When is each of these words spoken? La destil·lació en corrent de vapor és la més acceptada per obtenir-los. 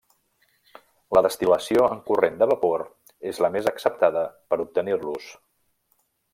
La 1.17 1.21
destil·lació 1.25 1.83
en 1.97 2.01
corrent 2.07 2.39
de 2.41 2.49
vapor 2.53 2.85
és 3.33 3.43
la 3.47 3.53
més 3.57 3.71
acceptada 3.75 4.27
per 4.51 4.63
obtenir-los. 4.67 5.33